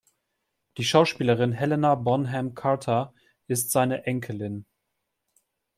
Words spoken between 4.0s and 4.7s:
Enkelin.